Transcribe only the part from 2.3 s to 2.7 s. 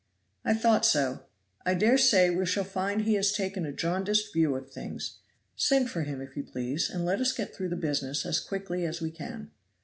we shall